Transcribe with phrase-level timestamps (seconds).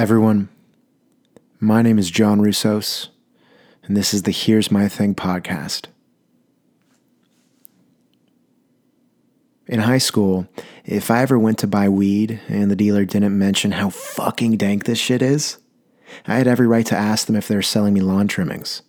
[0.00, 0.48] Everyone,
[1.58, 3.08] my name is John Russos,
[3.82, 5.88] and this is the Here's My Thing podcast.
[9.66, 10.48] In high school,
[10.86, 14.84] if I ever went to buy weed and the dealer didn't mention how fucking dank
[14.84, 15.58] this shit is,
[16.26, 18.80] I had every right to ask them if they were selling me lawn trimmings.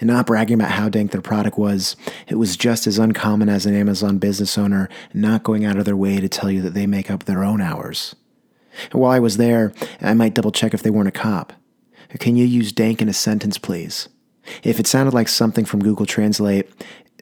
[0.00, 1.94] And not bragging about how dank their product was,
[2.26, 5.96] it was just as uncommon as an Amazon business owner not going out of their
[5.96, 8.16] way to tell you that they make up their own hours.
[8.92, 11.52] While I was there, I might double check if they weren't a cop.
[12.18, 14.08] Can you use dank in a sentence, please?
[14.62, 16.70] If it sounded like something from Google Translate,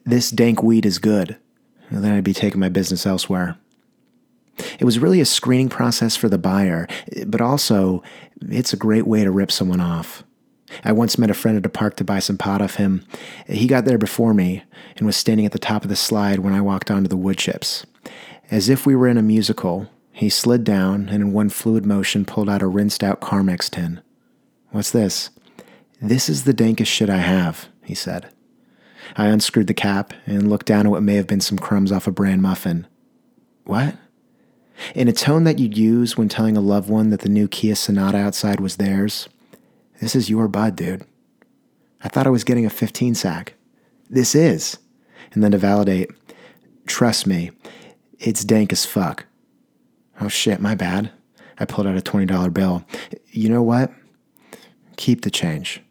[0.05, 1.37] this dank weed is good,
[1.91, 3.57] then I'd be taking my business elsewhere.
[4.79, 6.87] It was really a screening process for the buyer,
[7.25, 8.03] but also,
[8.41, 10.23] it's a great way to rip someone off.
[10.83, 13.05] I once met a friend at a park to buy some pot off him.
[13.47, 14.63] He got there before me
[14.97, 17.37] and was standing at the top of the slide when I walked onto the wood
[17.37, 17.85] chips.
[18.51, 22.23] As if we were in a musical, he slid down and in one fluid motion
[22.23, 23.99] pulled out a rinsed out Carmex tin.
[24.71, 25.29] What's this?
[26.01, 28.29] This is the dankest shit I have, he said.
[29.17, 32.07] I unscrewed the cap and looked down at what may have been some crumbs off
[32.07, 32.87] a bran muffin.
[33.65, 33.95] What?
[34.93, 37.75] In a tone that you'd use when telling a loved one that the new Kia
[37.75, 39.27] Sonata outside was theirs,
[39.99, 41.03] this is your bud, dude.
[42.01, 43.55] I thought I was getting a 15 sack.
[44.09, 44.77] This is.
[45.33, 46.09] And then to validate,
[46.87, 47.51] trust me,
[48.17, 49.25] it's dank as fuck.
[50.19, 51.11] Oh shit, my bad.
[51.59, 52.85] I pulled out a $20 bill.
[53.27, 53.91] You know what?
[54.97, 55.81] Keep the change.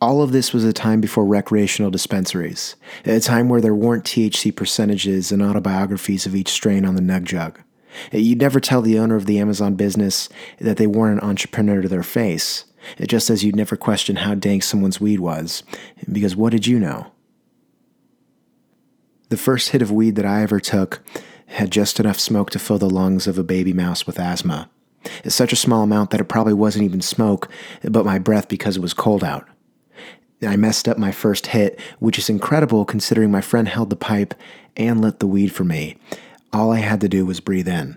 [0.00, 4.54] All of this was a time before recreational dispensaries, a time where there weren't THC
[4.54, 7.60] percentages and autobiographies of each strain on the nug jug.
[8.10, 11.88] You'd never tell the owner of the Amazon business that they weren't an entrepreneur to
[11.88, 12.64] their face,
[13.06, 15.62] just as you'd never question how dank someone's weed was,
[16.10, 17.12] because what did you know?
[19.28, 21.00] The first hit of weed that I ever took
[21.52, 24.68] had just enough smoke to fill the lungs of a baby mouse with asthma.
[25.24, 27.48] It's such a small amount that it probably wasn't even smoke,
[27.82, 29.48] but my breath because it was cold out.
[30.46, 34.34] I messed up my first hit, which is incredible considering my friend held the pipe
[34.76, 35.96] and lit the weed for me.
[36.52, 37.96] All I had to do was breathe in.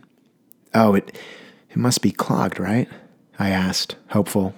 [0.74, 1.18] Oh, it,
[1.70, 2.88] it must be clogged, right?
[3.40, 4.54] I asked, hopeful.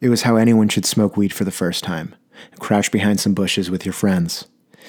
[0.00, 2.14] It was how anyone should smoke weed for the first time
[2.58, 4.46] crouch behind some bushes with your friends.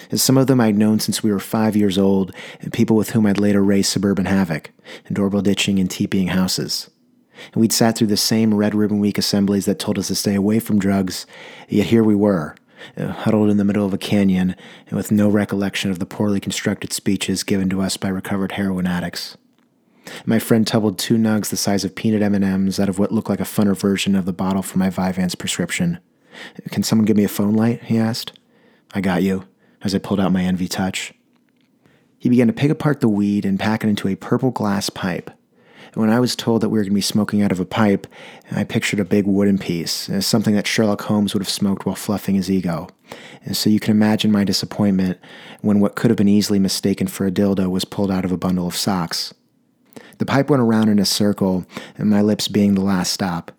[0.10, 3.12] And some of them I'd known since we were five years old, and people with
[3.12, 4.72] whom I'd later raised suburban havoc,
[5.06, 6.90] and doorbell ditching and teepeeing houses.
[7.54, 10.36] And we'd sat through the same Red Ribbon Week assemblies that told us to stay
[10.36, 11.26] away from drugs,
[11.68, 12.56] yet here we were,
[12.98, 14.56] uh, huddled in the middle of a canyon,
[14.88, 18.88] and with no recollection of the poorly constructed speeches given to us by recovered heroin
[18.88, 19.38] addicts.
[20.26, 23.40] My friend tumbled two nugs the size of peanut M&Ms out of what looked like
[23.40, 26.00] a funner version of the bottle for my Vyvanse prescription.
[26.72, 27.84] Can someone give me a phone light?
[27.84, 28.38] he asked.
[28.94, 29.46] I got you
[29.84, 31.14] as I pulled out my enV Touch.
[32.18, 35.30] He began to pick apart the weed and pack it into a purple glass pipe.
[35.94, 37.66] And when I was told that we were going to be smoking out of a
[37.66, 38.08] pipe,
[38.50, 41.96] I pictured a big wooden piece, as something that Sherlock Holmes would have smoked while
[41.96, 42.88] fluffing his ego.
[43.44, 45.20] And so you can imagine my disappointment
[45.62, 48.38] when what could have been easily mistaken for a dildo was pulled out of a
[48.38, 49.34] bundle of socks.
[50.18, 51.66] The pipe went around in a circle,
[51.98, 53.52] and my lips being the last stop.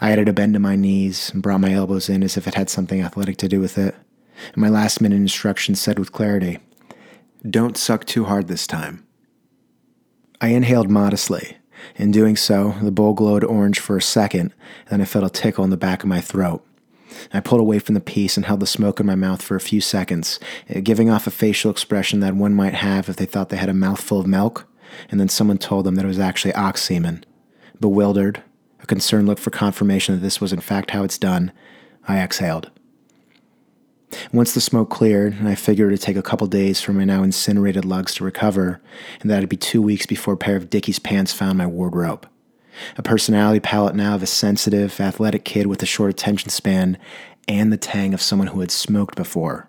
[0.00, 2.54] I added a bend to my knees and brought my elbows in as if it
[2.54, 3.96] had something athletic to do with it
[4.52, 6.58] and my last minute instructions said with clarity
[7.48, 9.06] Don't suck too hard this time.
[10.40, 11.56] I inhaled modestly.
[11.96, 14.52] In doing so, the bowl glowed orange for a second,
[14.90, 16.66] then I felt a tickle in the back of my throat.
[17.32, 19.60] I pulled away from the piece and held the smoke in my mouth for a
[19.60, 23.48] few seconds, eh, giving off a facial expression that one might have if they thought
[23.48, 24.66] they had a mouthful of milk,
[25.10, 27.24] and then someone told them that it was actually ox semen.
[27.80, 28.42] Bewildered,
[28.80, 31.52] a concerned look for confirmation that this was in fact how it's done,
[32.06, 32.70] I exhaled.
[34.32, 37.22] Once the smoke cleared, and I figured it'd take a couple days for my now
[37.22, 38.80] incinerated lugs to recover,
[39.20, 42.28] and that it'd be two weeks before a pair of Dickies pants found my wardrobe.
[42.96, 46.98] A personality palette now of a sensitive, athletic kid with a short attention span
[47.48, 49.68] and the tang of someone who had smoked before.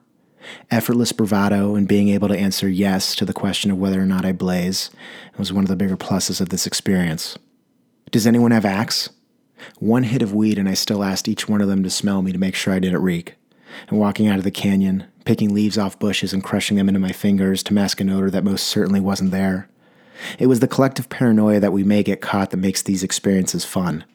[0.71, 4.25] Effortless bravado and being able to answer yes to the question of whether or not
[4.25, 4.89] I blaze
[5.37, 7.37] was one of the bigger pluses of this experience.
[8.11, 9.09] Does anyone have axe?
[9.79, 12.31] One hit of weed, and I still asked each one of them to smell me
[12.31, 13.36] to make sure I didn't reek
[13.89, 17.11] and walking out of the canyon, picking leaves off bushes and crushing them into my
[17.11, 19.69] fingers to mask an odor that most certainly wasn't there.
[20.39, 24.05] It was the collective paranoia that we may get caught that makes these experiences fun.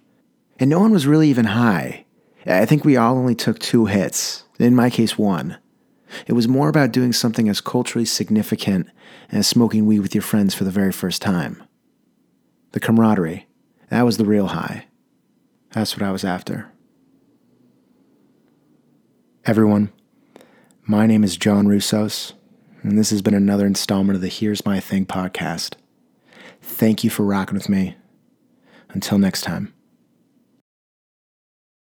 [0.59, 2.07] And no one was really even high.
[2.47, 5.59] I think we all only took two hits, in my case, one.
[6.27, 8.89] It was more about doing something as culturally significant
[9.31, 11.63] as smoking weed with your friends for the very first time.
[12.73, 13.47] The camaraderie,
[13.91, 14.87] that was the real high.
[15.73, 16.72] That's what I was after.
[19.45, 19.91] Everyone,
[20.87, 22.33] my name is John Russos,
[22.85, 25.75] and this has been another installment of the Here's My Thing podcast.
[26.61, 27.97] Thank you for rocking with me.
[28.91, 29.75] Until next time.